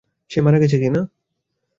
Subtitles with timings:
[0.31, 1.01] সে মারা গেছে কি না।